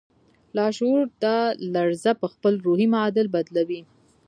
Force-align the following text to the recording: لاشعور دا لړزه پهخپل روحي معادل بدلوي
لاشعور 0.55 1.01
دا 1.23 1.37
لړزه 1.73 2.11
پهخپل 2.21 2.53
روحي 2.65 2.87
معادل 2.93 3.25
بدلوي 3.35 3.81